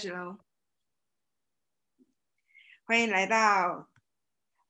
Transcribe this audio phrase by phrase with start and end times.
[0.00, 0.38] 开始喽！
[2.86, 3.90] 欢迎来到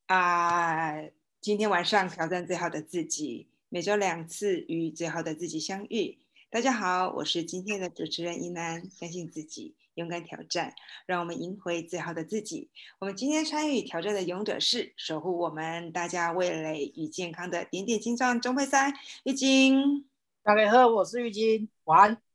[0.07, 0.93] 啊、
[1.41, 6.19] 今天晚上挑战最好的自己，每周两次与最好的自己相遇。
[6.51, 10.75] 大家好，我是今天的主持人一楠，相信自己，勇敢挑战，
[11.07, 12.69] 让我们赢回最好的自己。
[12.99, 20.09] 我们今天参与挑战的勇者是守护我们大家味蕾与健康的点点金钻钟佩珊玉晶。
[20.43, 22.30] 大家好，我是玉晶，晚安。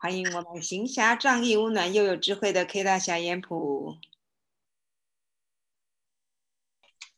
[0.00, 3.96] 欢迎我们行侠仗义、温暖又有智慧的 K 大侠严普。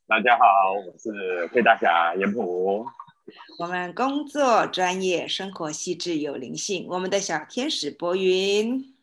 [0.07, 2.87] 大家好，我是 K 大侠严普。
[3.59, 6.87] 我们工作专业，生活细致有灵性。
[6.89, 8.97] 我们的小天使博云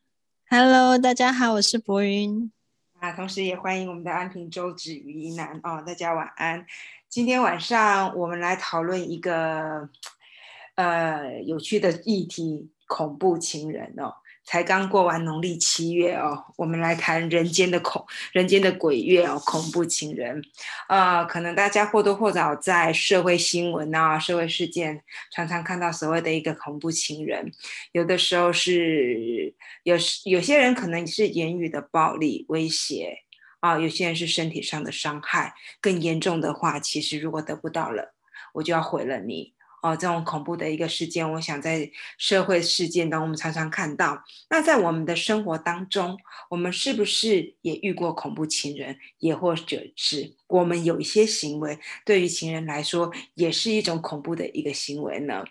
[0.49, 2.51] Hello，大家好，我是博云。
[2.99, 6.65] 啊，同时也欢迎我们的安平周芷与一南哦，大家晚安。
[7.07, 9.87] 今天晚上我们来讨论一个
[10.73, 14.13] 呃有趣的议题——恐怖情人哦。
[14.49, 20.41] 才刚过完农历七月哦，我们来谈人间的恐、人间的鬼月哦，恐怖情人。
[20.87, 27.51] 呃，可能大家或多或少在社会新闻啊、社会事件常常看到所谓的一个恐怖情人，
[27.91, 33.17] 有的时候是有有些人可能是言语的暴力威胁
[33.59, 38.13] 啊，有些人是身体上的伤害，更严重的话，其实如果得不到了，
[38.53, 39.56] 我就要毁了你。
[39.87, 44.21] 哦，这种恐怖的一个事件，我想在社会事件当中，我们常常看到。
[44.49, 46.17] 那在我们的生活当中，
[46.49, 48.97] 我们是不是也遇过恐怖情人？
[49.19, 55.45] 也或者是我们有一些行为，对于情人来说，也是一种恐怖的一个行为呢？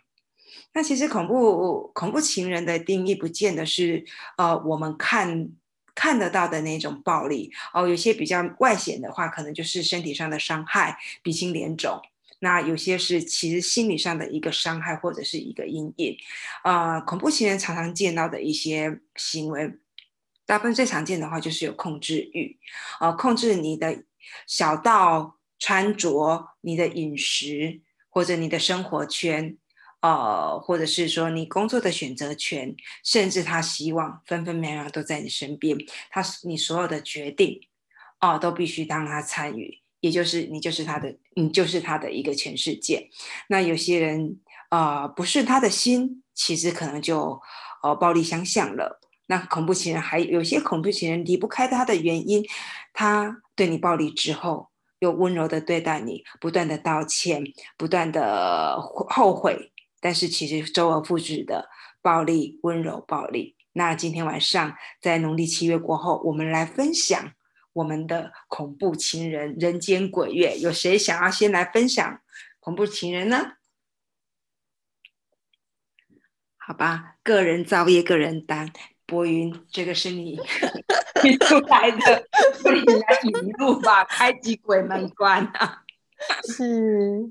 [0.75, 4.05] 那其实恐怖恐怖情人的定义，不见得是
[4.37, 5.49] 呃我们看
[5.95, 7.89] 看得到的那种暴力哦。
[7.89, 11.99] 有些比较外显的话，可能就是身体上的伤害，鼻青脸肿。
[12.39, 16.17] 那有些是其实心理上的一个伤害或者是一个阴影，
[16.65, 19.73] 呃，恐怖情人常常见到的一些行为，
[20.45, 22.59] 大部分最常见的话就是有控制欲，
[23.01, 24.05] 呃，控制你的
[24.47, 29.57] 小到穿着、你的饮食或者你的生活圈，
[30.03, 35.77] 呃，或者是说你工作的选择权，甚至他希望分分秒秒都在你身边，
[36.11, 37.61] 他你所有的决定，
[38.21, 39.81] 哦，都必须当他参与。
[40.01, 43.09] 也就是你就是他的，你就是他的一个全世界。
[43.49, 44.41] 那有些人
[44.71, 47.41] 呃不是他的心，其实可能就
[47.83, 49.01] 呃暴力相向了。
[49.27, 52.45] 那恐怖情人还有些恐怖情人离不开他的原因，
[52.93, 54.69] 他对你暴力之后，
[55.01, 57.43] 又温柔的对待你，不断的道歉，
[57.77, 61.69] 不断的后悔，但是其实周而复始的
[62.01, 63.57] 暴力、温柔、暴力。
[63.73, 67.33] 那今天晚上在农历七月过后，我们来分享。
[67.77, 72.23] 我们的恐怖情人人间鬼月，有谁想要先来分享
[72.59, 73.53] 恐怖情人呢？
[76.57, 78.73] 好吧，个人造业，个人担。
[79.05, 80.37] 博云，这个是你
[81.21, 82.27] 提 出来的，
[82.65, 85.85] 你来引路吧， 开启鬼门关啊！
[86.49, 87.31] 是，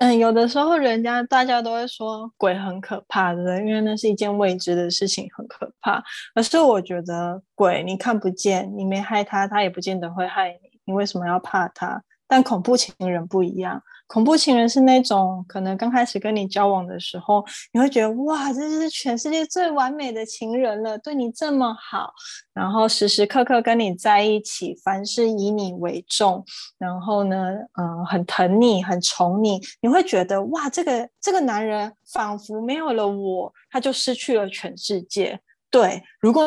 [0.00, 3.58] 嗯，有的时候人家大家都会说鬼很可怕，的？
[3.58, 6.02] 因为那是一件未知的事情，很可怕。
[6.34, 12.02] 可是我觉得鬼你看不见，你没害他，他也不见得会害你，你为什么要怕他？
[12.26, 13.82] 但恐怖情人不一样，
[14.12, 22.12] 恐怖情人是那种可能刚开始跟你交往的时候，你会觉得哇，这就是全世界最完美的情人了，对你这么好，
[22.52, 26.44] 然后时时刻刻跟你在一起，凡事以你为重，
[26.76, 27.50] 然后呢，
[27.80, 35.38] 嗯，很疼你，很宠你，你会觉得哇，这个这个男人仿佛没有了我，他就失去了全世界。
[35.70, 36.42] 对，如果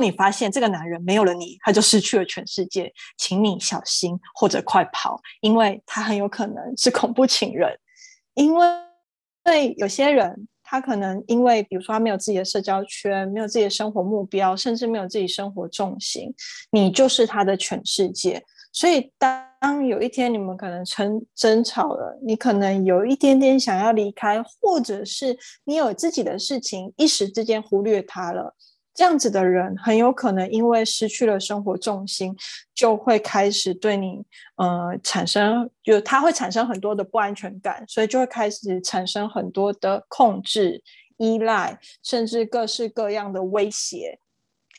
[0.00, 7.76] 你发现这个男人没有了你，他就失去了全世界，请你小心或者快跑，因为他很有可能是恐怖情人。
[8.34, 8.66] 因为
[9.42, 16.34] 对有些人，他可能因为比如说他没有自己的社交圈，没有自己的生活目标，甚至没有自己生活重心，
[16.70, 18.42] 你就是他的全世界。
[18.72, 28.54] 所以当有一天你们可能争争吵了，你可能有一点点想要离开，或者是你有自己的事情，一时之间忽略他了。
[28.96, 32.34] 这样子的人很有可能因为失去了生活重心，
[32.74, 34.24] 就会开始对你
[34.56, 40.82] 呃产生，就他会产生很多的不安全感，所以就会开始产生很多的控制、
[41.18, 44.18] 依赖，甚至各式各样的威胁。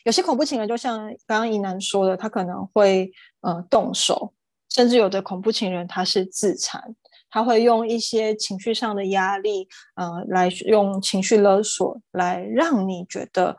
[0.04, 0.98] 有些恐怖情人就像
[1.28, 3.12] 刚刚怡南说的，他可能会
[3.42, 4.34] 呃动手，
[4.74, 6.96] 甚至有的恐怖情人他是自残，
[7.30, 13.56] 他会用一些情绪上的压力，呃，来用情绪勒索来让你觉得。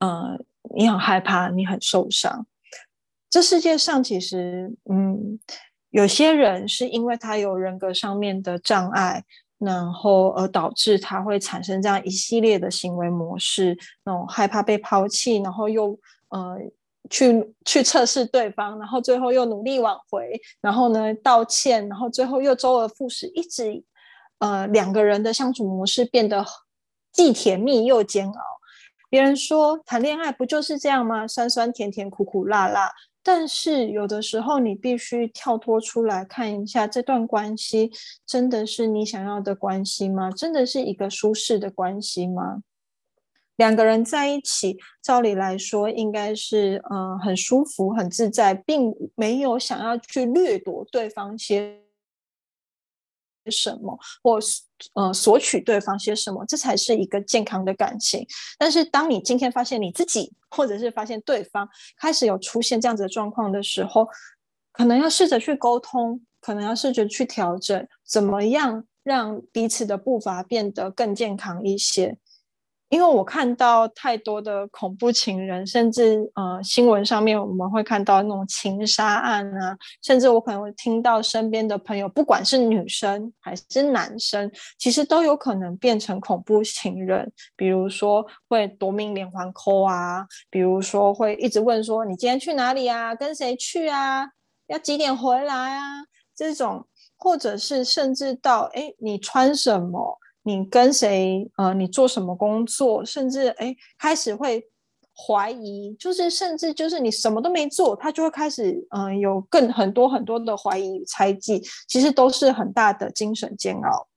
[0.00, 0.44] 嗯，
[0.76, 2.46] 你很害怕，你很受伤。
[3.30, 5.38] 这世界上其实，嗯，
[5.90, 9.24] 有些人是因为他有人格上面的障碍，
[9.58, 15.96] 然后而导致他会产生这样一系列的行为模式，那种害怕被抛弃，然后又
[16.30, 16.58] 呃
[17.08, 23.84] 去去测试对方，然后最后又努力挽回，然后呢道歉，然后最后又周而复始，一直
[24.38, 26.44] 呃两个人的相处模式变得
[27.12, 28.59] 既甜蜜又煎熬。
[29.10, 31.28] 别人说谈恋爱不就是这样吗？
[31.28, 32.90] 酸酸甜甜，苦苦辣辣。
[33.22, 37.90] 但是有的时候，你必须跳脱出来看一下，这段关系
[38.24, 40.30] 真的是你想要的关系吗？
[40.30, 42.62] 真的是一个舒适的关系吗？
[43.56, 51.78] 两个人在一起，照理来说应该是嗯很舒服、很自在，并没有想要去掠夺对方些。
[53.48, 54.38] 什么，或
[54.94, 58.26] 呃索取对方些什么，这才是一个健康的感情。
[58.58, 64.08] 但是，当你今天发现你自己，或者是发现对方开始有出现这样子的状况的时候，
[64.72, 72.18] 可能要试着去沟通，可能要试着去调整，怎么样让彼此的步伐变得更健康一些。
[72.90, 87.32] 因为我看到太多的恐怖情人，甚至呃新闻上面我们会看到那种情杀案啊，甚至我可能会听到身边的朋友，不管是女生还是男生，其实都有可能变成恐怖情人。
[87.54, 94.26] 比如说会夺命连环扣啊，比如说会一直问说你今天去哪里啊，跟谁去啊，
[94.66, 95.84] 要几点回来啊，
[96.34, 96.84] 这种，
[97.16, 100.18] 或者是甚至到哎你穿什么。
[100.50, 101.48] 你跟谁？
[101.56, 103.04] 呃，你做什么工作？
[103.04, 104.66] 甚至哎，开始会
[105.14, 114.08] 怀疑，就是甚至就是你什么都没做，他就会开始嗯，有更很多很多的怀疑与猜忌，其实都是很大的精神煎熬。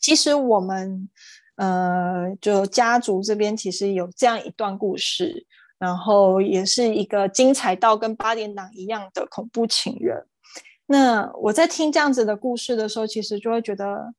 [0.00, 1.08] 其实我们
[1.54, 5.46] 呃，就家族这边其实有这样一段故事，
[5.78, 10.26] 然后也是一个精彩到跟八点档一样的恐怖情人。
[10.86, 14.12] 那我在听这样子的故事的时候，其实就会觉得。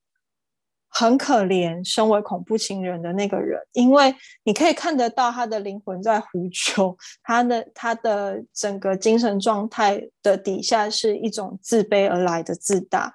[0.98, 13.14] 很可怜，身为恐怖情人的那个人，因为你可以看得到他的灵魂在呼救，他的他的整个精神状态的底下是一种自卑而来的自大，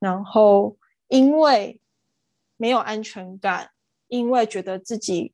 [0.00, 1.80] 然后因为
[2.56, 3.70] 没有安全感，
[4.08, 5.32] 因为觉得自己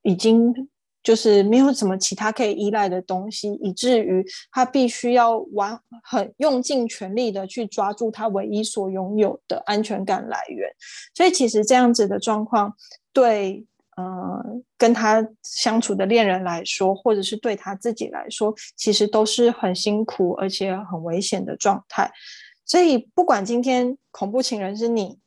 [0.00, 0.68] 已经。
[1.06, 10.68] 就是没有什么其他可以依赖的东西，以至于他必须要玩很用尽全力的去抓住他唯一所拥有的安全感来源。
[11.14, 12.74] 所以其实这样子的状况，
[13.12, 13.64] 对
[13.96, 14.42] 呃
[14.76, 22.10] 跟他相处的恋人来说，或者是对他自己来说，其实都是很辛苦而且很危险的状态。
[22.64, 25.20] 所以不管今天恐怖情人是你。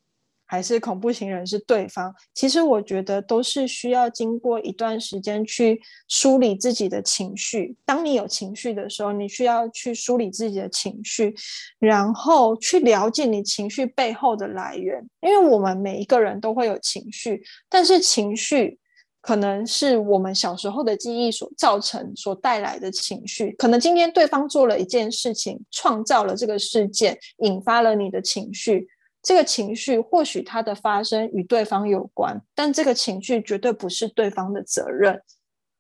[0.51, 7.75] 还是恐怖情人是对方，其实我觉得都是需要经过一段时间去梳理自己的情绪。
[7.86, 11.36] 当你有情绪的时候，你需要去梳理自己的情绪，
[11.78, 15.07] 然后去了解你情绪背后的来源。
[15.22, 18.80] 因为我们每一个人都会有情绪，但是情绪
[19.22, 23.52] 可能是我们小时候的记忆所造成、所带来的情绪。
[23.52, 28.88] 可能今天对方做了一件事情，创造了这个事件，引发了你的情绪。
[29.21, 35.21] 这个情绪或许它的发生与对方有关，但这个情绪绝对不是对方的责任，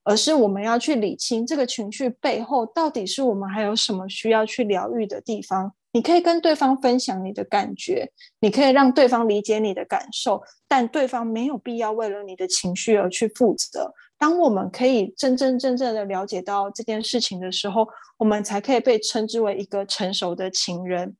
[0.03, 5.73] 而是我们要去理清这个情绪背后到底是我们还有什么需要去疗愈的地方。
[5.91, 13.91] 你可以跟对方分享你的感觉，你可以让对方理解你的感受，但对方没有必要为了你的情绪而去负责。
[14.15, 21.15] 当我们可以真真正正的了解到这件事情的时候，我们才可以被称之为一个成熟的情人。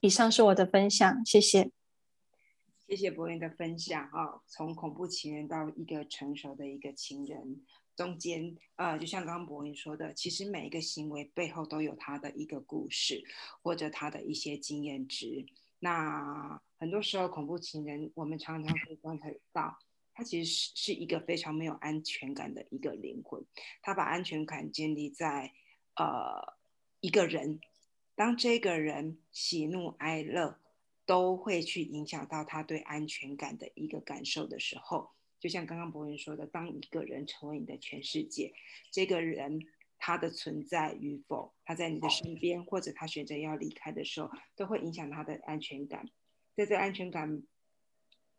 [0.00, 1.72] 以上是我的分享，谢谢，
[2.86, 4.40] 谢谢博云的分享啊！
[4.46, 7.60] 从恐怖情人到一个成熟的一个情人，
[7.96, 13.24] 中间呃，就像刚刚博云说的，其实每一个行为背后都有他的一个故事，
[13.60, 15.44] 或者他的一些经验值。
[15.80, 19.76] 那很多时候，恐怖情人我们常常可以观察到，
[20.14, 23.44] 他其实是是一个非常没有安全感的一个灵魂，
[23.82, 25.52] 他把安全感建立在
[25.96, 26.56] 呃
[27.00, 27.58] 一个人。
[28.18, 30.58] 当这个人喜怒哀乐
[31.06, 38.52] 都会去影响到他对安全感的一个感受的时候，就像刚刚博文说的，当一个人成为你的全世界，
[38.90, 46.10] 这个人他的存在与否，他在你的身边，或者他选择要离开的时候，都会影响他的安全感。
[46.56, 47.44] 在这安全感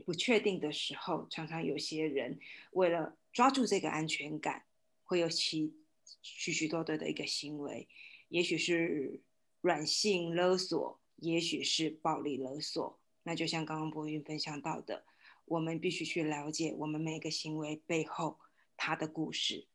[0.05, 2.37] 不确定的时候，常常有些人
[2.73, 4.65] 为了抓住这个安全感，
[5.05, 5.73] 会有其
[6.21, 7.87] 许许多多的一个行为，
[8.27, 9.21] 也许是。
[9.61, 12.99] 软性勒索，也许是暴力勒索。
[13.23, 15.05] 那就像刚刚博云分享到的，
[15.45, 18.39] 我们必须去了解我们每个行为背后
[18.77, 19.67] 他的故事。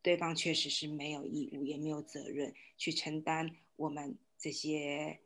[0.00, 5.18] 对方确实是没有义务，也没有责任去承担我们这些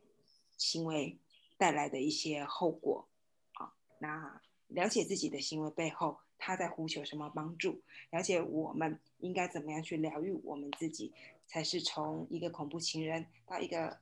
[0.57, 1.19] 行为
[1.57, 3.07] 带来的一些后果。
[3.53, 7.83] 啊，那了解自己的行为背后，他在呼求什么帮助？
[8.09, 11.13] 了解我们应该怎么样去疗愈我们自己，
[11.51, 13.99] 才是从一个恐怖情人到一个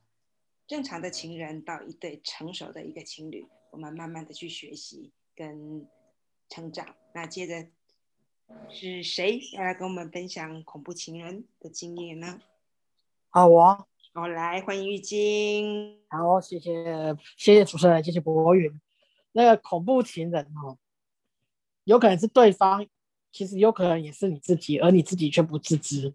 [0.68, 5.88] 正常的情人，到一对成熟的一个情侣，我们慢慢的去学习跟
[6.48, 6.96] 成长。
[7.16, 7.68] 那接着
[8.70, 12.40] 是谁要来跟我们分享恐怖情人的经验呢？
[13.32, 16.04] 好，我好，来欢迎玉晶。
[16.08, 18.72] 好，谢谢谢谢主持人，谢谢博云。
[19.32, 20.78] 那个恐怖情人哦，
[21.86, 22.86] 有可能是对方，
[23.32, 26.14] 其实有可能也是你自己，而你自己却不自知。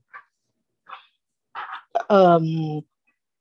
[2.08, 2.84] 嗯，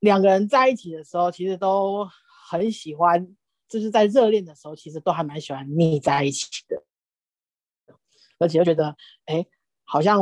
[0.00, 2.08] 两个人在一起的时候，其实都
[2.48, 3.36] 很喜欢，
[3.68, 6.82] 就是在热恋的时候，其实都还蛮喜欢腻在一起的，
[8.38, 8.96] 而且又觉得，
[9.26, 9.44] 哎，
[9.84, 10.20] 好像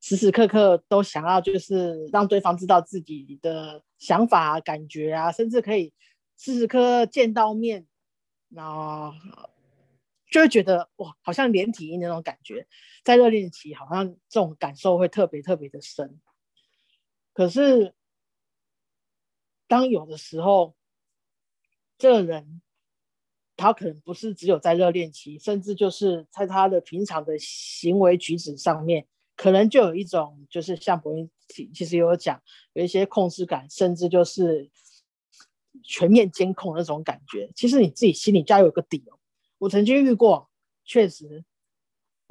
[0.00, 5.92] 时时刻刻都想要，就是让对方知道自己的想法、感觉啊，甚至可以
[6.36, 7.86] 时时刻刻见到面。
[8.54, 9.14] 然后
[10.30, 12.66] 就会觉得哇，好像连体婴那种感觉，
[13.02, 16.20] 在热恋期好像这种感受会特别特别的深。
[17.32, 17.94] 可是，
[19.66, 20.74] 当有的时候，
[21.98, 22.62] 这个人
[23.56, 31.30] 他可能不是只有在热恋期，甚至就是在他的平常的行为举止上面，可能就有一种就是像博云
[31.74, 34.70] 其实有讲，有一些控制感，甚至就是。
[35.82, 39.18] 全面监控那种感觉，其实你自己心里就要有个底哦。
[39.56, 40.50] 我曾经遇过，
[40.84, 41.42] 确实，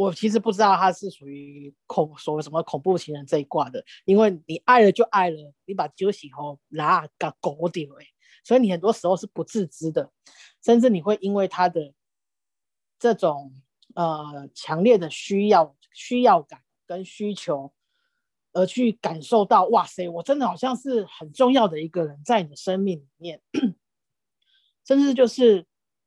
[0.02, 8.06] 我其实不知道他是属于恐所谓什么恐怖情人这一挂的，因为你爱了就爱了，你把酒喜后拿个狗丢哎，
[8.44, 10.12] 所以你很多时候是不自知的，
[10.64, 11.94] 甚至你会因为他的
[12.98, 13.54] 这种
[13.96, 17.74] 呃强烈的需要需要感跟需求。
[18.54, 23.42] 而去感受到，哇塞，我真的好像是很重要的一个人，在你的生命里面，
[24.86, 25.66] 甚至就是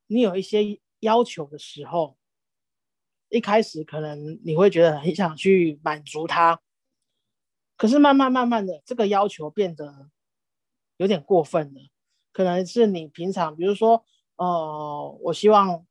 [0.09, 2.19] 你有一些要求的时候，
[3.35, 6.61] 一开始可能你会觉得很想去满足他，
[7.77, 10.09] 可是慢慢慢慢的，这个要求变得
[10.99, 11.81] 有点过分了。
[12.31, 14.05] 可能是你平常，比如说，
[14.37, 15.85] 呃，我希望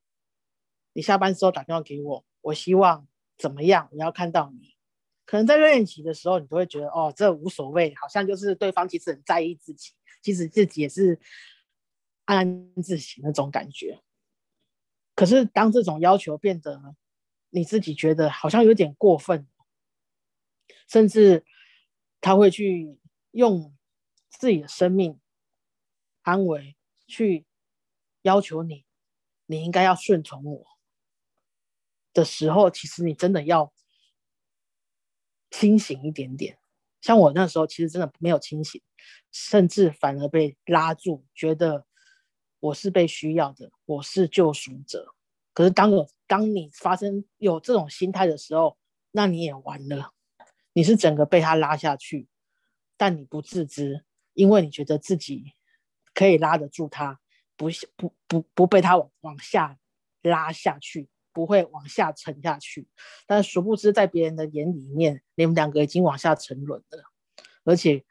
[0.93, 3.05] 你下班之后打电话给我，我希望
[3.37, 4.73] 怎么样，我要看到你。
[5.25, 11.19] 可能在热恋期的时候，你都会觉得哦，这无所谓，好像就是对方其实很在意自己，其实自己也是
[12.23, 14.01] 安安自喜那种感觉。
[15.13, 16.95] 可是当这种要求变得
[17.53, 19.47] 你自己觉得好像有点过分，
[20.87, 21.45] 甚至
[22.19, 22.97] 他会去
[23.31, 23.75] 用
[24.29, 25.19] 自己的生命
[26.23, 27.45] 安危去
[28.23, 28.85] 要求你，
[29.45, 30.65] 你应该要顺从我
[32.11, 33.71] 的时候，其实你真的要。
[35.55, 36.57] 清醒一点点，
[36.99, 38.81] 像我那时候其实真的没有清醒，
[39.31, 41.85] 甚至反而被拉住，觉得
[42.59, 45.13] 我是被需要的，我是救赎者。
[45.53, 48.75] 可是当有当你发生有这种心态的时候，
[49.11, 50.13] 那你也完了，
[50.73, 52.27] 你是整个被他拉下去，
[52.97, 55.53] 但你不自知，因为你觉得自己
[56.15, 57.19] 可以拉得住他，
[57.55, 59.77] 不不不不被他往往下
[60.23, 61.07] 拉下去。
[61.35, 62.87] 不会往下沉下去，
[63.25, 67.03] 但殊不知在别人的眼里面，你们两个已经往下沉沦了。
[67.63, 68.05] 而且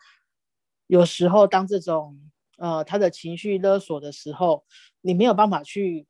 [0.88, 2.18] 有时候，当这种
[2.56, 4.66] 呃他的情绪勒索的时候，
[5.02, 6.08] 你没有办法去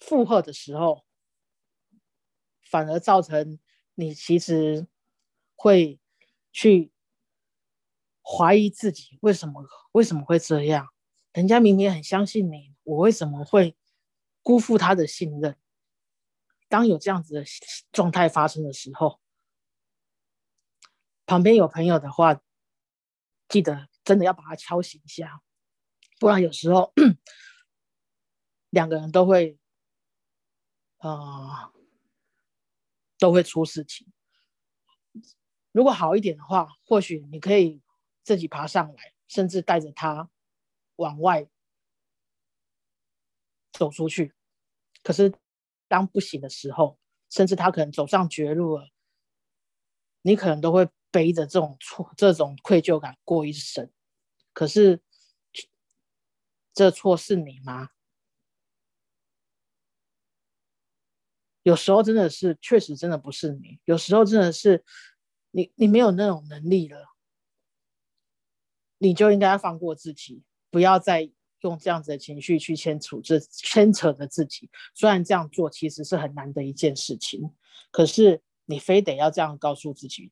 [0.00, 1.03] 附和的时候，
[2.64, 3.58] 反而造成
[3.94, 4.86] 你其实
[5.54, 6.00] 会
[6.52, 6.92] 去
[8.22, 10.88] 怀疑自己，为什么为什么会这样？
[11.32, 13.76] 人家明明很相信你，我为什么会
[14.42, 15.56] 辜负他的信任？
[16.68, 17.44] 当有这样子的
[17.92, 19.20] 状态发生的时候，
[21.26, 22.40] 旁边有朋友的话，
[23.48, 25.42] 记得真的要把他敲醒一下，
[26.18, 26.92] 不然有时候
[28.70, 29.58] 两个人都会，
[30.98, 31.72] 呃，
[33.18, 34.06] 都会出事情。
[35.72, 37.80] 如果好一点的话，或许你可以
[38.22, 40.30] 自己爬上来，甚至带着他
[40.96, 41.46] 往外
[43.72, 44.32] 走出去。
[45.02, 45.32] 可是。
[45.86, 46.98] 当不行的时候，
[47.30, 48.88] 甚至他可能走上绝路了，
[50.22, 53.88] 你可能都会背着这种错、这种愧疚感过一生。
[54.54, 55.00] 可是，
[56.72, 57.90] 这错是你吗？
[61.64, 63.80] 有时候真的是，确实真的不是你。
[63.84, 64.84] 有时候真的是
[65.50, 67.08] 你，你没有那种能力了，
[68.98, 71.32] 你就应该放过自己，不要再。
[71.60, 77.54] 用这样子的情绪去牵扯这牵扯着自己，虽然这样做其实是很难的一件事情，
[77.90, 80.30] 可是你非得要这样告诉自己。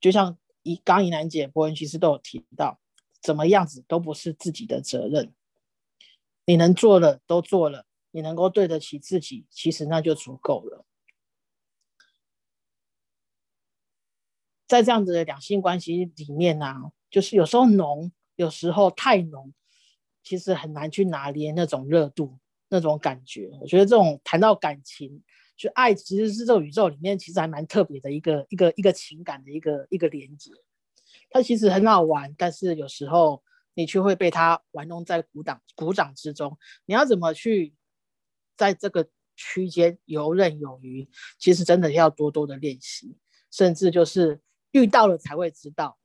[0.00, 2.80] 就像一刚怡楠姐、博文其实都有提到，
[3.22, 5.32] 怎么样子都不是自己的责任，
[6.46, 10.86] 你能做的都做了，你能够对得起自己，其实那就足够了。
[14.68, 19.52] 在这样子的两性关系里面呢，就是有时候浓，有时候太浓，
[20.22, 22.38] 其实很难去拿捏那种热度、
[22.68, 23.50] 那种感觉。
[23.60, 25.22] 我觉得这种谈到感情，
[25.58, 30.50] 就爱其实是这个宇宙里面其实还蛮特别的一个一个一个情感的一个一个连接。
[31.28, 33.42] 它其实很好玩，但是有时候
[33.74, 36.56] 你却会被它玩弄在鼓掌鼓掌之中。
[36.86, 37.74] 你要怎么去
[38.62, 41.08] 在这个区间游刃有余？
[41.38, 43.16] 其实真的要多多的练习，
[43.50, 44.40] 甚至就是。
[44.74, 45.98] 遇到了才会知道，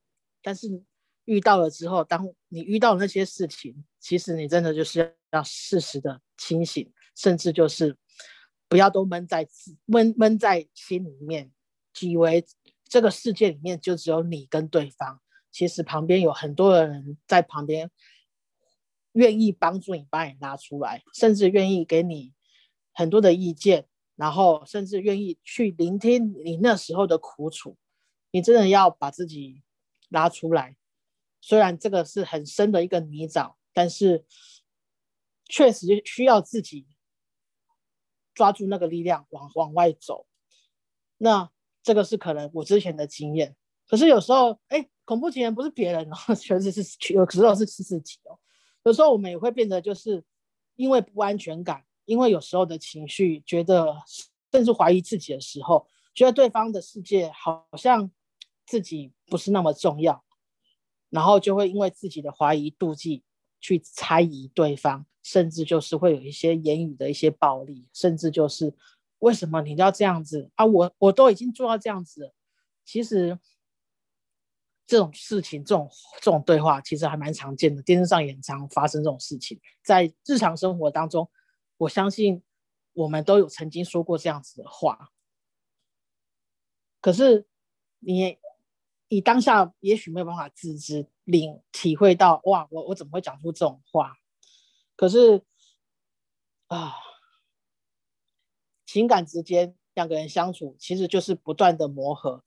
[0.43, 0.67] 但是
[1.23, 7.95] 遇到了之后，当你遇到那些事情，其实你真的就是要适时的清醒，甚至就是
[8.67, 9.47] 不要都闷在
[9.85, 11.49] 闷闷在心里面，
[12.01, 12.45] 以为
[12.89, 15.21] 这个世界里面就只有你跟对方。
[15.49, 17.89] 其实旁边有很多的人在旁边，
[19.13, 22.33] 愿意帮助你，把你拉出来，甚至愿意给你
[22.97, 23.85] 很多的意见，
[24.15, 27.77] 然后甚至愿意去聆听你那时候的苦楚。
[28.31, 29.61] 你真的要把自己
[30.09, 30.75] 拉出来，
[31.39, 34.25] 虽然这个是很深的一个泥沼，但是
[35.45, 36.87] 确实需要自己
[38.33, 40.25] 抓住那个力量往往外走。
[41.19, 41.51] 那
[41.83, 43.55] 这个是可能我之前的经验，
[43.87, 48.39] 可是有时候，哎，恐怖情人不是别人哦， 确实是有时候是自己哦。
[48.85, 50.23] 有时候我们也会变得就是
[50.75, 53.95] 因为不安全感，因为有时候的情绪，觉得
[54.51, 55.85] 甚至怀疑自己的时候，
[56.15, 58.09] 觉得对方的世界好像。
[58.69, 60.25] 自己不是那么重要，
[61.09, 63.23] 然后就会因为自己的怀疑、妒忌
[63.61, 68.75] 去猜疑对方，甚至就是会有一些言语的一些暴力，甚至就是
[69.19, 70.65] 为什么你要这样子啊？
[70.65, 72.33] 我我都已经做到这样子，
[72.83, 73.39] 其实
[74.85, 81.29] 这种事情、这种这种对话其实还蛮常见的，电视上也常发生这种事情，在日常生活当中，
[81.77, 82.43] 我相信
[82.93, 85.11] 我们都有曾经说过这样子的话，
[87.01, 87.47] 可是
[87.99, 88.37] 你。
[89.09, 94.17] 你当下也许没有办法自知领体会到，哇，我我怎么会讲出这种话？
[94.97, 95.45] 可是
[96.67, 96.93] 啊，
[98.85, 102.43] 情感之间两个人相处，其实就是不断的磨合，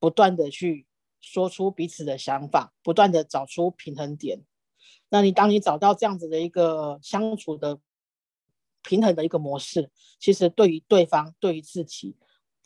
[0.00, 0.88] 不断的去
[1.20, 4.44] 说出彼此的想法，不断的找出平衡点。
[5.08, 7.78] 那你当你找到这样子的一个相处的
[8.84, 12.16] 平衡的一个模式，其实对于对方，对于自己，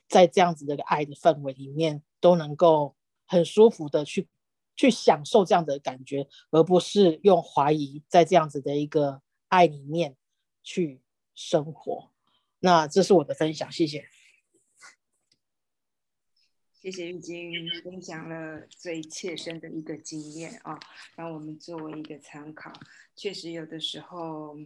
[0.07, 2.02] 在这样子的一个爱的氛围里面。
[2.20, 4.26] 都能够很舒服的去
[4.74, 10.16] 去享受这样的感觉，而不是用怀疑在这样子的一个爱里面
[10.64, 11.00] 去
[11.33, 12.11] 生活。
[12.59, 14.09] 那这是我的分享，谢谢。
[16.72, 17.52] 谢谢玉晶
[17.85, 20.81] 分享了最切身的一个经验啊，
[21.14, 22.72] 让我们作为一个参考。
[23.14, 24.57] 确实有的时候。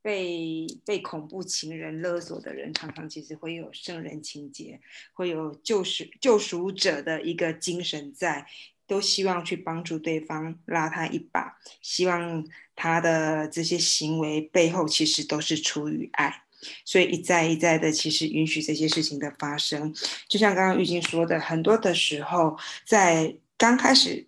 [0.00, 4.80] 被被恐怖情人勒索的人，常常其实会有圣人情节，
[5.12, 8.46] 会有救赎救赎者的一个精神在，
[8.86, 16.42] 都希望去帮助对方，拉他一把，希望他的这些行为背后其实都是出于爱，
[16.84, 19.94] 所以一再一再的其实允许这些事情的发生。
[20.28, 22.56] 就像刚刚玉晶说的，很多的时候
[22.86, 24.26] 在刚开始。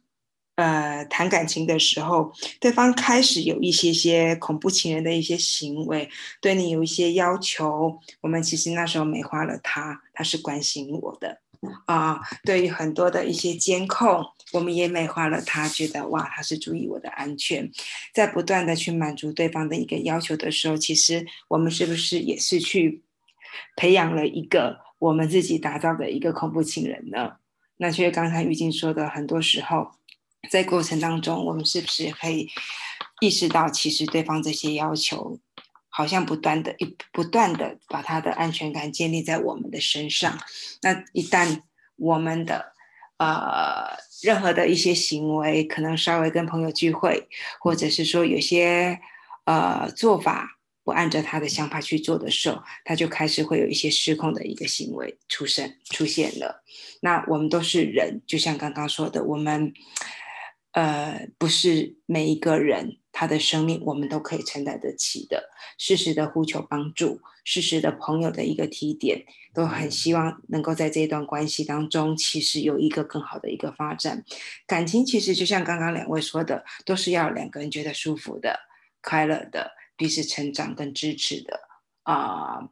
[0.61, 6.07] 呃，谈感情的时候，对方开始有一些些恐怖情人的一些行为，
[6.38, 11.40] 对你有一些要求，我们其实那时候美化了他，他是关心我的
[11.87, 12.20] 啊。
[12.44, 17.70] 对于很多的一些监控，我们也美化了他，觉得哇，他是注意我的安全，
[18.12, 23.03] 在不断的去满足对方的一个要求的时候，其实我们是不是也是去
[23.77, 27.37] 培养了一个我们自己打造的一个恐怖情人呢？
[27.79, 29.92] 那就刚才玉静说的，很多时候。
[30.48, 32.48] 在过程当中，我们是不是可以
[33.20, 35.38] 意识到，其实对方这些要求，
[35.88, 40.38] 好像不断的、一不断的把他的安全感建立在我们的身上。
[40.83, 41.61] 那一旦
[41.96, 42.72] 我们的
[43.18, 47.29] 呃任何的一些行为，可能稍微跟朋友聚会，
[47.61, 48.98] 或者是说有些
[49.44, 56.64] 呃做法不按照他的想法去做的时候，他就开始会有一些失控的一个行为出现出现了。
[57.03, 59.72] 那我们都是人，就像刚刚说的，我们。
[60.72, 65.50] 呃，不是每一个人他的生命我们都可以承担得起的。
[65.78, 74.24] 适时的呼求帮助，适时的朋友的一个提点，都很希望能够在这一段关系当中，其实有一个更好的一个发展。
[74.66, 78.61] 感情其实就像刚刚两位说的，都是要两个人觉得舒服的、
[79.02, 81.61] 快乐的、彼此成长跟支持的
[82.04, 82.70] 啊。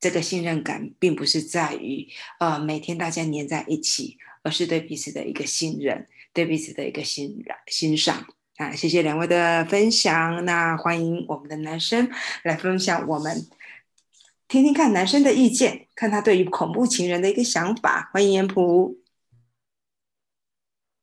[0.00, 6.06] 这个信任感并不是在于呃每天大家黏在一起，而是对彼此的一个信任。
[6.32, 10.44] 对彼此的一个欣欣赏啊，谢谢两位的分享。
[10.44, 12.08] 那欢迎我们的男生
[12.44, 13.34] 来分享，我们
[14.46, 18.10] 听听看男生的意见，看他对于恐怖情人的一个想法。
[18.12, 19.00] 欢迎严普。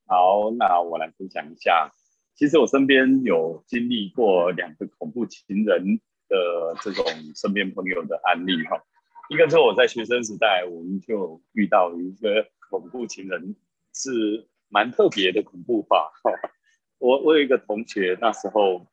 [0.06, 1.92] 好，那我来分享一下。
[2.36, 7.04] 其实我身边有经历过两个恐怖情人的这种
[7.36, 8.82] 身边朋友的案例哈。
[9.30, 13.56] 一个是我在学生时代，我们就遇到一个恐怖情人，
[13.94, 16.32] 是蛮特别的恐怖法哈。
[16.99, 18.88] 我我有一个同学，那时候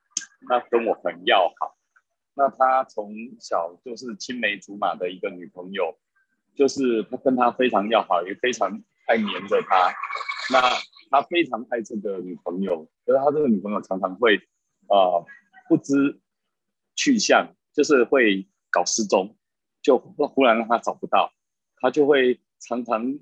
[0.49, 1.77] 他跟我很要好，
[2.35, 5.99] 那他从小就是青梅竹马的一个女朋友，
[6.55, 9.91] 就是他跟他非常要好，也非常爱黏着他。
[10.53, 10.61] 那
[11.11, 14.37] 他非常爱这个女朋友，可是他这个女朋友常常会
[14.89, 15.25] 呃
[15.69, 16.21] 不知
[16.95, 19.37] 去向，就是会搞失踪，
[19.81, 21.33] 就忽然让他找不到，
[21.77, 23.19] 他就会常常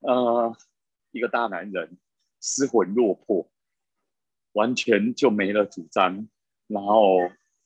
[0.00, 0.54] 呃
[1.12, 1.98] 一个大男人
[2.40, 3.50] 失魂落魄。
[4.52, 6.28] 完全就没了主张，
[6.66, 7.18] 然后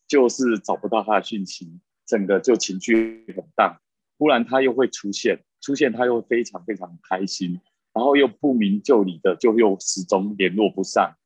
[0.06, 3.80] 就是找不到他的讯息，整个就情绪很淡。
[4.18, 7.58] 忽然他又会出现，出现他又非常非常开心，
[7.94, 11.16] 然后又不明就里的就又始终联络不上，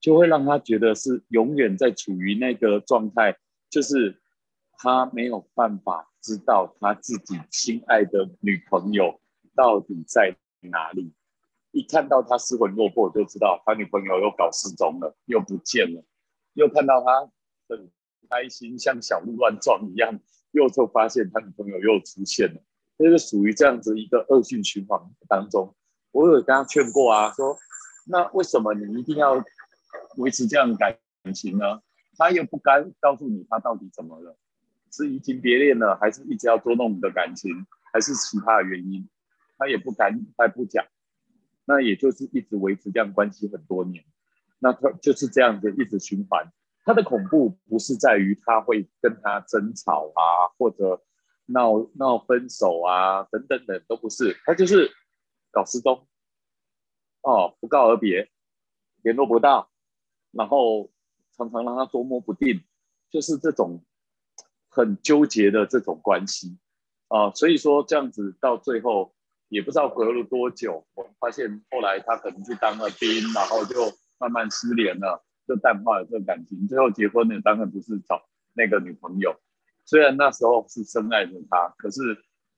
[0.00, 3.36] 就会让他觉得是永远在处于那个状态，
[3.70, 4.20] 就是
[4.72, 9.20] 他没有办法知道他自己心爱的女朋友
[9.54, 11.14] 到底在哪里。
[11.76, 16.02] 一看到他失魂落魄，就知道他女朋友又搞失踪了，又不见了。
[16.54, 17.30] 又看到他
[17.68, 17.90] 很
[18.30, 20.18] 开心，像小鹿乱撞一样，
[20.52, 22.62] 又就发现他女朋友又出现了，
[22.98, 25.76] 就是属于这样子一个恶性循环当中。
[26.12, 27.54] 我有跟他劝过啊，说
[28.06, 29.44] 那为什么你一定要
[30.16, 30.98] 维持这样的感
[31.34, 31.82] 情呢？
[32.16, 34.34] 他又不敢告诉你他到底怎么了，
[34.90, 37.52] 是移情别恋了，还是一直要捉弄你的感情，
[37.92, 39.06] 还是其他的原因？
[39.58, 40.82] 他也不敢，他也不讲。
[41.68, 44.04] 那也就是一直维持这样关系很多年，
[44.60, 46.48] 那他就是这样子一直循环。
[46.84, 51.02] 他的恐怖不是在于他会跟他争吵啊，或者
[51.46, 54.92] 闹闹分手啊，等等等都不是，他就是
[55.50, 56.06] 搞失踪，
[57.22, 58.30] 哦，不告而别，
[59.02, 59.68] 联络不到，
[60.30, 60.92] 然后
[61.36, 62.62] 常常让他捉摸不定，
[63.10, 63.84] 就是这种
[64.68, 66.60] 很纠结的这种关系
[67.08, 67.32] 啊。
[67.32, 69.15] 所以说这样子到最后。
[69.48, 76.66] 也不知道隔了多久，我发现后来他可能去当了兵，然后就慢慢失联了，就淡化了这个感情。
[76.66, 78.22] 最后结婚呢，当然不是找
[78.54, 79.36] 那个女朋友，
[79.84, 82.00] 虽然那时候是深爱着她，可是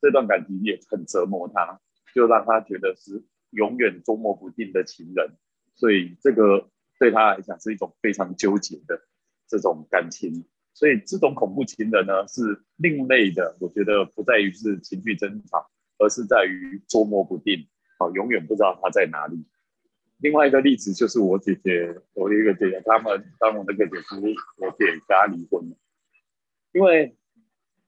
[0.00, 1.80] 这段感情也很折磨他，
[2.14, 5.36] 就让他觉得是永远捉摸不定的情人。
[5.74, 9.00] 所以这个对他来讲是一种非常纠结的
[9.46, 10.46] 这种感情。
[10.72, 15.68] 所以这种恐怖情人呢是另类的，我觉得不在于是情绪争吵。
[15.98, 17.66] 而是在于捉摸不定，
[17.98, 19.44] 好，永远不知道他在哪里。
[20.18, 24.16] 另外一个例子就是我姐姐，我一个姐姐，他们当我那个姐夫，
[24.56, 25.76] 我姐跟他离婚了。
[26.72, 27.16] 因为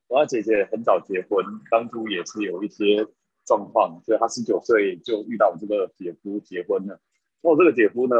[0.08, 3.06] 我姐姐很早结婚，当初也是有一些
[3.44, 7.00] 状况，所以她十九岁就遇到这个姐夫结婚了。
[7.42, 8.16] 那我这个姐夫呢，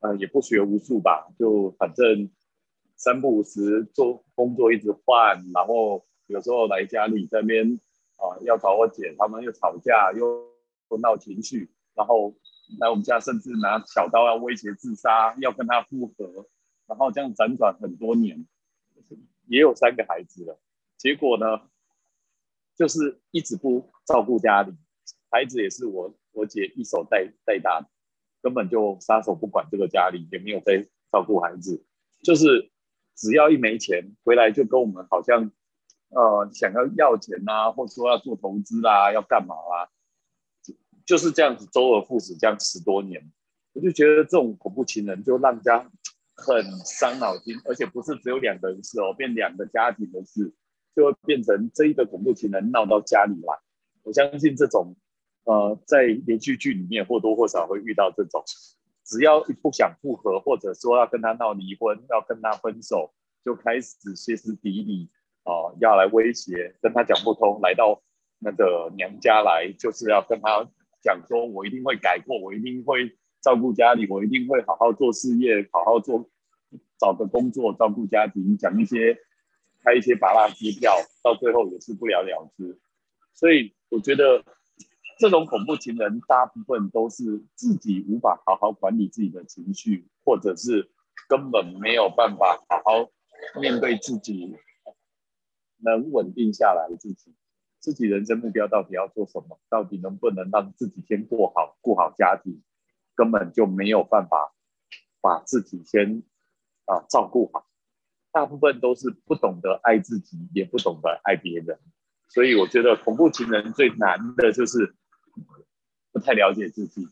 [0.00, 2.30] 呃，也不学无术吧，就反正
[2.96, 7.80] 三不五时做工作一直换，然后有时候来家里这边。
[8.16, 10.46] 啊，要找我姐，他们又吵架，又
[10.90, 12.34] 又闹情绪，然后
[12.78, 16.46] 来我们家，甚至拿小刀要威胁自杀，要跟他复合，
[16.86, 18.46] 然后这样辗转很多年，
[19.46, 20.60] 也有三个孩子了，
[20.96, 21.68] 结果呢，
[22.76, 24.72] 就是一直不照顾家里，
[25.30, 27.88] 孩子也是我我姐一手带带大的，
[28.42, 31.84] 根本就撒手不管这个家里，也没有在照顾孩子，
[32.22, 32.70] 就是
[33.16, 35.50] 只要一没钱回来，就跟我们好像。
[36.14, 39.90] 呃，想要要钱呐，或者说要做投资啦，要干嘛啦，
[40.62, 40.74] 就
[41.04, 43.32] 就是这样子周而复始，这样十多年，
[43.72, 45.90] 我就觉得这种恐怖情人就让家
[46.36, 50.54] 很伤脑筋，而且不是只有两个人事哦，变两个家庭的事，
[50.94, 53.58] 就会变成这一个恐怖情人闹到家里来。
[54.04, 54.94] 我相信这种
[55.44, 58.44] 呃，在连续剧里面或多或少会遇到这种，
[59.04, 63.12] 只要一不想复合，或者说要跟他闹离婚，要跟他分手，
[63.44, 65.10] 就开始歇斯底里。
[65.44, 68.02] 哦，要来威胁，跟他讲不通，来到
[68.38, 70.66] 那个娘家来，就是要跟他
[71.02, 76.30] 讲说，我一定会改过，我一定会照顾家里，我一定会好好做事业，好好做，
[76.98, 79.18] 找个工作，照顾家庭，讲一些
[79.82, 82.80] 开一些拔拉机票，到最后也是不了了之。
[83.34, 84.42] 所以我觉得
[85.18, 90.90] 这种恐怖情人，大部分都是自己无法好好管理自己的情绪，或者是
[91.28, 94.56] 根本没有办法好好面对自己。
[95.84, 97.34] 能稳定下来自己，
[97.78, 99.60] 自己人生目标到底要做什么？
[99.68, 102.62] 到底能不能让自己先过好，顾好家庭，
[103.14, 104.54] 根本就没有办法
[105.20, 106.22] 把自己先
[106.86, 107.66] 啊照顾好，
[108.32, 111.78] 大部分都是不懂得爱自己，也不懂得爱别人，
[112.28, 114.94] 所以我觉得恐怖情人最难的就是
[116.12, 117.06] 不太了解自己，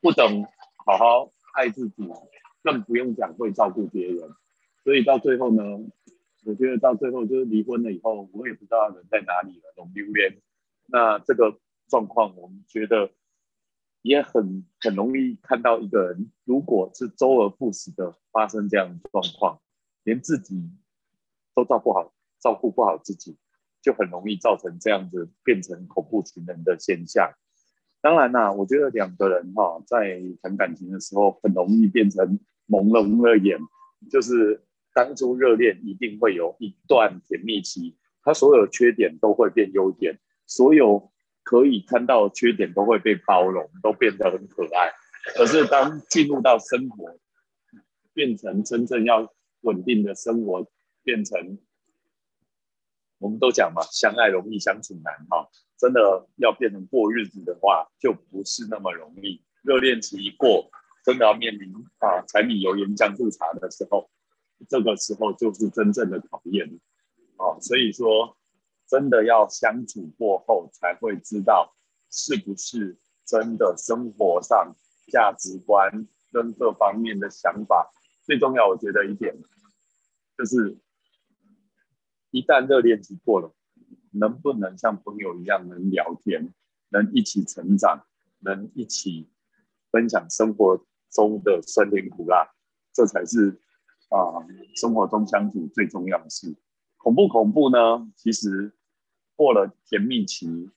[0.00, 0.44] 不懂
[0.84, 2.08] 好好爱自己，
[2.62, 4.30] 更不用讲会照顾别人，
[4.82, 5.62] 所以到最后呢，
[6.46, 10.40] 我觉得到最后就是离婚了以后，我也不知道人在哪里了，懂丢脸。
[10.86, 13.10] 那这个状况，我们觉得。
[14.02, 19.60] 也很很容易看到一个人，如果是周而复始的发生这样的状况，
[20.04, 20.70] 连自己
[21.56, 23.36] 都照顾好，照顾不好自己，
[23.82, 27.32] 就很容易造成这样子变成恐怖情人的现象。
[28.00, 33.58] 当然啦，我觉得两个人哈在谈感情的时候，很容易变成朦胧了眼，
[34.08, 34.62] 就是
[34.96, 41.12] 当初热恋一定会有一段甜蜜期，他所有缺点都会变优点，所有。
[41.48, 44.90] 可以看到缺点都会被包容，都变得很可爱。
[45.36, 47.20] 可是当进入到生活，
[48.12, 50.66] 变成真正要稳定的生活，
[51.04, 51.60] 变成
[53.18, 55.48] 我们都讲嘛，相爱容易相处难哈。
[55.78, 59.40] 真的要变成过日子的话，就不是那么容易。
[59.62, 60.68] 热恋期一过，
[61.04, 64.10] 真的要面临啊柴米油盐酱醋茶的时候，
[64.68, 66.80] 这个时候就是真正的考验
[67.36, 67.58] 啊。
[67.60, 68.36] 所以说。
[68.88, 71.74] 真的要相处过后，才会知道
[72.08, 74.76] 是不是真的生活上
[75.08, 77.90] 价值观跟各方面的想法。
[78.22, 79.36] 最重要，我觉得一点
[80.38, 80.78] 就是，
[82.30, 83.52] 一旦热恋期过了，
[84.12, 86.54] 能不能像朋友一样能聊天，
[86.90, 88.06] 能一起成长，
[88.38, 89.28] 能一起
[89.90, 92.54] 分享生活中的酸甜苦辣，
[92.92, 93.60] 这才是
[94.08, 96.56] 啊生活中相处最重要的事。
[96.96, 98.10] 恐怖恐怖呢？
[98.16, 98.72] 其实。
[99.38, 100.70] 过了甜蜜期，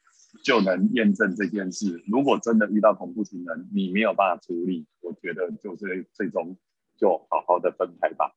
[0.43, 2.03] 就能验证这件事。
[2.05, 6.57] 如果真的遇到恐怖情人，你没有办法处理，我觉得就是最终
[6.97, 8.35] 就好好的分开吧。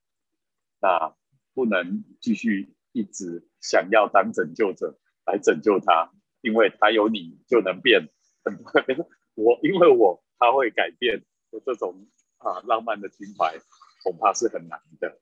[0.80, 1.12] 那
[1.54, 8.08] 不能继续一直想要当拯救者来拯救他，因为他有你就能变。
[9.34, 12.06] 我因为我他会改变我，这种
[12.38, 13.58] 啊浪漫的情怀
[14.02, 15.20] 恐怕是很难的。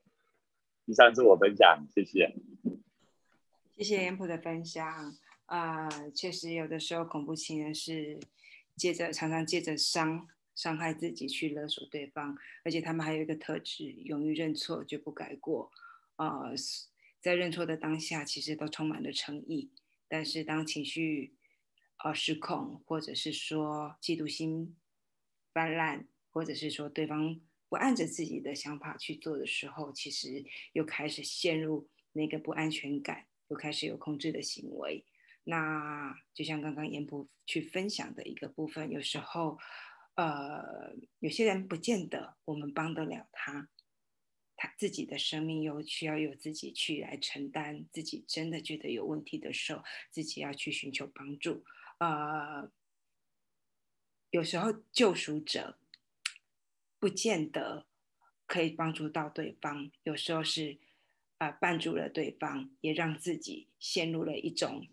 [0.85, 2.35] 以上是我分享，谢谢。
[3.75, 5.15] 谢谢严普的分享
[5.45, 8.19] 啊，确实有的时候恐怖情人是
[8.75, 15.71] 借着常常借着伤伤害自己去勒索对方，而且他们还有一个特质，勇于认错，绝不改过
[16.15, 16.51] 啊，
[17.19, 19.71] 在认错的当下，其实都充满了诚意，
[20.07, 21.35] 但是当情绪
[21.97, 24.75] 啊失控，或者是说嫉妒心
[25.53, 27.39] 泛滥，或者是说对方
[27.71, 33.27] 不按着自己的想法去做的时候，其实又开始陷入那个不安全感。
[33.47, 35.05] 又开始有控制的行为，
[35.43, 39.57] 那就像刚刚严博去分享的一个部分，有时候，
[40.15, 43.69] 呃，有些人不见得我们帮得了他，
[44.55, 51.65] 他自己的生命又需要由自己去来承担，自己真的觉得有问题的时候，自己要去寻求帮助。
[51.99, 52.71] 呃，
[54.29, 55.77] 有时候救赎者
[57.01, 57.85] 不见得
[58.47, 60.77] 可以帮助到对方，有时候是。
[61.41, 64.87] 啊，绊住了对方，也让自己陷入了一种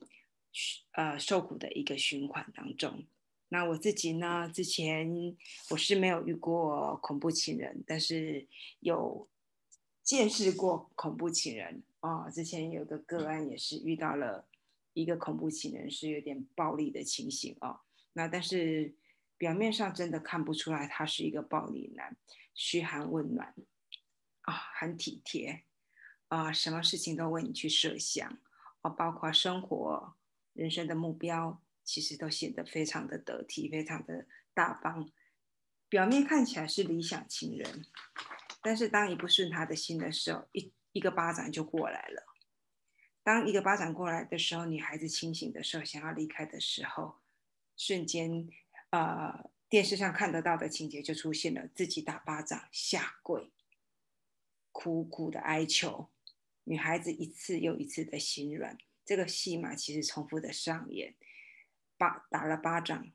[0.93, 3.05] 呃受苦的一个循环当中。
[3.51, 5.37] 那我自己呢，之前
[5.69, 8.47] 我是没有遇过恐怖情人，但是
[8.81, 9.29] 有
[10.03, 12.31] 见识过恐怖情人啊。
[12.31, 14.49] 之前有个个案也是遇到了
[14.95, 17.81] 一个恐怖情人，是有点暴力的情形哦。
[18.15, 18.95] 那但是
[19.39, 22.17] 表面上真的看不出来他是一个暴力男，
[22.55, 23.55] 嘘寒问暖
[24.43, 25.65] 啊，很体贴。
[26.27, 28.39] 啊，什么事情都为你去设想，
[28.83, 30.15] 啊，包括生活、
[30.53, 35.11] 人生的目标，其实都显得非常的得体，非常的大方。
[35.89, 37.87] 表面看起来是理想情人，
[38.61, 42.27] 但是当一不顺他的心的时候，一一个巴掌就过来了。
[43.23, 47.21] 当一个巴掌过来的时候，女孩子清醒的时候，想要离开的时候，
[47.75, 48.51] 瞬间，
[48.91, 53.51] 呃，电视上看得到的情节就出现了：自己打巴掌、下跪、
[54.73, 56.09] 苦苦的哀求。
[56.65, 61.15] 女孩子一次又一次的心软，这个戏码其实重复的上演，
[61.97, 63.11] 巴打了巴掌，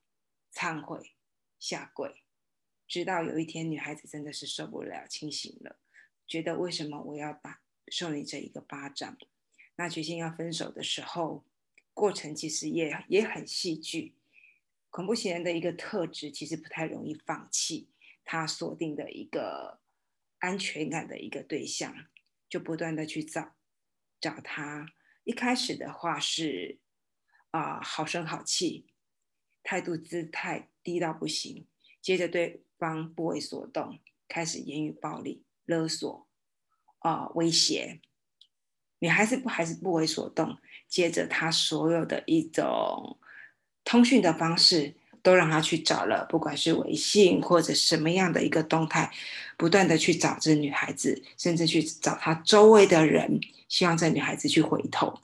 [0.52, 1.14] 忏悔，
[1.60, 2.24] 下跪，
[2.88, 5.80] 直到有一天女孩子真的是受不了，清醒了，
[6.28, 9.18] 觉得为什么我要打受你这一个巴掌？
[9.76, 11.44] 那决心要分手的时候，
[11.94, 14.16] 过程其实也也很戏剧。
[14.94, 17.90] 恐怖情人的一个特质，其实不太容易放弃
[18.24, 19.80] 他锁定的一个
[20.38, 22.06] 安全感的一个对象。
[22.48, 23.56] 就不断的去找
[24.22, 24.86] 找他，
[25.24, 26.78] 一开始的话是
[27.50, 28.86] 啊好声好气，
[29.64, 31.66] 态度姿态低到不行，
[32.00, 36.28] 接着对方不为所动，开始言语暴力、勒索
[37.00, 38.00] 啊、威胁，
[39.00, 43.18] 你还是不还是不为所动，接着他所有的一种
[43.84, 44.94] 通讯的方式。
[45.24, 49.10] 都让他去找了，不管是微信或者什么样的一个动态，
[49.56, 55.22] 不断的去找这女孩子，甚至去找她周围的人，希望这女孩子去回头。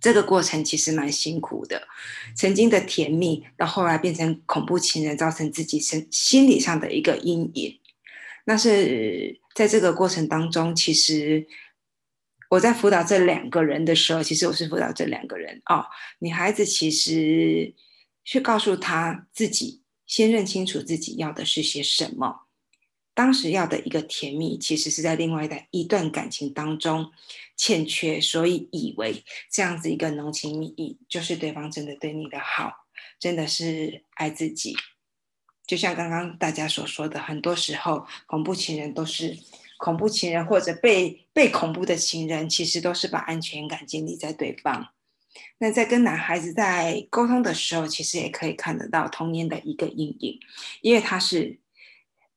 [0.00, 1.86] 这个过程其实蛮辛苦的，
[2.34, 7.78] 曾经的甜蜜，到后来变成恐怖情人，造成自己身心理上的一个阴影。
[8.46, 11.46] 那是在这个过程当中，其实
[12.50, 15.86] 我在辅导这两个人的时候，其实我是辅导这两个人哦，
[16.18, 17.74] 女孩子其实。
[18.22, 22.42] 去告诉他自己，先认清楚自己要的是些什么。
[23.14, 27.10] 当时要的一个甜蜜，其实是在另外的一段感情当中
[27.56, 32.86] 欠缺，所以以为这样子一个浓情蜜意，就是对方真的对你的好，
[33.18, 34.76] 真的是爱自己。
[35.66, 39.36] 就像刚刚大家所说的，很多时候恐怖情人都是
[39.80, 44.92] 恐怖情人，或者被被恐怖的情人，其实都是把安全感建立在对方。
[45.56, 50.38] 那在跟男孩子在沟通的时候，其实也可以看得到童年的一个阴影，
[50.82, 51.60] 因为他是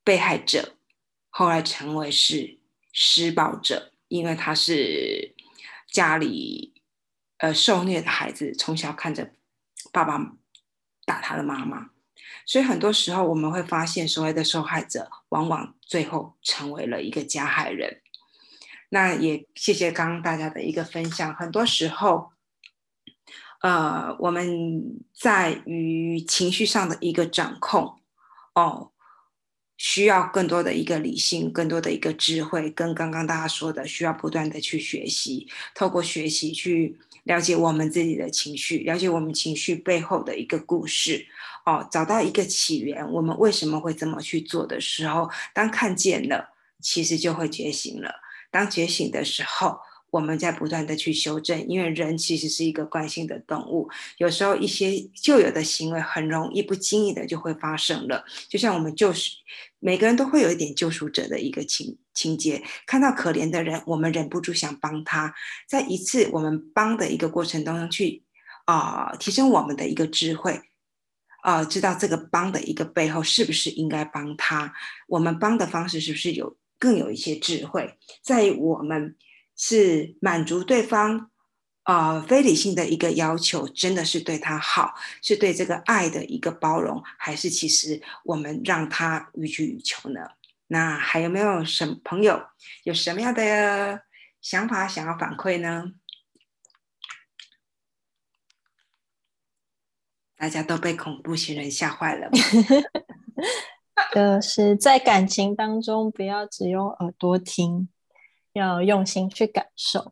[0.05, 0.77] 被害者，
[1.29, 2.59] 后来成为是
[2.93, 5.35] 施暴者，因为他是
[5.91, 6.81] 家里
[7.39, 9.33] 呃受虐的孩子，从小看着
[9.91, 10.17] 爸爸
[11.05, 11.89] 打他的妈妈，
[12.45, 18.01] 所以很多时候我们会发现，所谓的受害者，往往最后成为了一个加害人。
[18.89, 22.31] 那也谢谢刚刚大家的一个分享，很多时候。
[23.61, 28.01] 呃，我们在于情绪上的一个掌控，
[28.55, 28.91] 哦，
[29.83, 41.27] 需要更多的一个理性，更多的一个智慧，跟刚刚大家说的，需要不断的去学习，透过学习去了解我们自己的情绪，了解我们情绪背后的一个故事，
[41.65, 48.21] 哦，找到一个起源，我们为什么会这么去做的时候，当看见了，其实就会觉醒了。
[48.49, 49.77] 当觉醒的时候。
[50.13, 58.23] 我们在不断的去修正，因为人其实是一个惯性的动物，有时候一些旧有的行为很容易不经意的就会发生了。
[58.47, 59.31] 就像我们救赎，
[59.79, 65.33] 每个人都会有一点救赎者的一个情情节，看到可怜的人，我们忍不住想帮他，
[65.67, 68.21] 在一次我们帮的一个过程当中去
[68.65, 70.61] 啊提升我们的一个智慧，
[71.41, 74.75] 啊知道这个帮的一个背后是不是应该帮他，
[75.07, 79.15] 我们帮的方式是不是有更有一些智慧，在我们。
[79.55, 81.29] 是满足对方，
[81.83, 90.21] 呃，非理性的一个要求，真的是对他好，是对这个爱的一个包容，还是其实我们让他予取予求呢？
[90.67, 92.41] 那还有没有什么朋友
[92.83, 94.03] 有什么样的
[94.41, 95.91] 想法想要反馈呢？
[100.35, 102.29] 大家都被恐怖情人吓坏了，
[104.13, 107.87] 就是在感情当中，不要只用耳朵听。
[108.53, 110.11] 要用心去感受，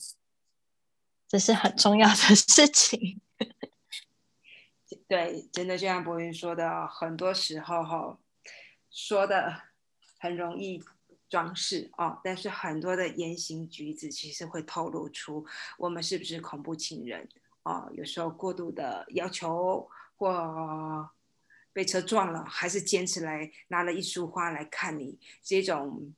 [1.27, 3.21] 这是很重要的事情。
[5.07, 8.17] 对，真的就像博云说的，很多时候哈，
[8.89, 9.61] 说的
[10.19, 10.83] 很容易
[11.29, 15.45] 装饰哦，但是很多的言行举止其实会透露出
[15.77, 17.27] 我们是不是恐怖情人
[17.63, 17.89] 哦。
[17.93, 21.09] 有时候过度的要求，或
[21.73, 26.13] 被车撞了，还是坚持来拿了一束花来看你，这种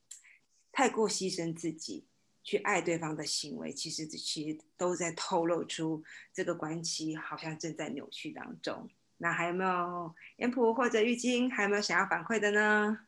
[0.71, 2.05] 太过牺牲自己。
[2.43, 6.03] 去爱对方的行为，其实其实都在透露出
[6.33, 8.89] 这个关系好像正在扭曲当中。
[9.17, 13.07] 那还有没有颜普或者玉晶，还有没有想要反馈的呢？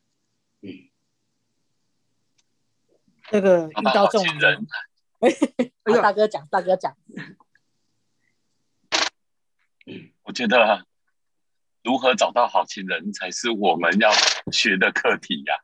[0.61, 0.89] 嗯，
[3.29, 4.65] 这个遇到这种人，
[6.01, 6.95] 大哥讲，大哥讲。
[10.23, 10.87] 我觉得
[11.83, 14.09] 如何找到好情人，才是我们要
[14.51, 15.63] 学的课题呀。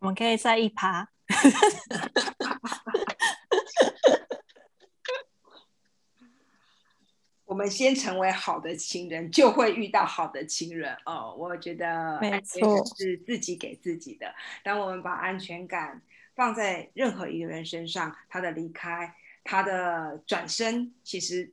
[0.00, 1.08] 我们可以在一趴。
[7.44, 11.34] 我们先成为好的情人，就会遇到好的情人哦。
[11.38, 14.34] 我觉得没错，是自己给自己的。
[14.64, 16.02] 当我们把安全感
[16.34, 21.52] 放在任何一个人身上，他的离开，他的转身，其实。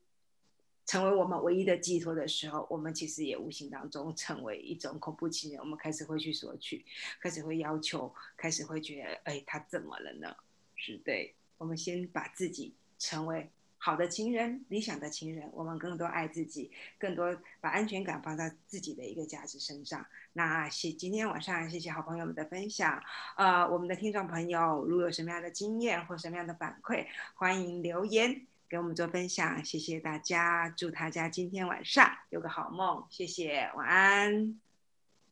[0.85, 5.59] 成为我们唯一的寄托的时候，我们其实也无形当中成为一种恐怖情人。
[5.59, 6.85] 我们开始会去索取，
[7.21, 10.35] 开始会要求，开始会觉得，哎，他怎么了呢？
[10.75, 11.33] 是对。
[11.57, 15.49] 我们先把自己成为好的情人，理想的情人。
[15.53, 20.05] 我们更多爱自己，更多把安全感放在自己的一个价值身上。
[20.33, 23.01] 那谢今天晚上谢谢好朋友们的分享。
[23.37, 27.05] 呃，我们的听众朋友，如有什么样的经验或什么样的反馈，
[27.35, 28.45] 欢迎留言。
[28.73, 34.59] 给我们做分享，谢谢大家，祝大家今天晚上有个好梦，谢谢，晚安，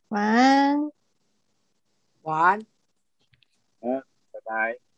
[0.09, 0.91] 晚安。
[2.21, 2.59] 晚安。
[3.79, 4.90] 嗯，拜拜。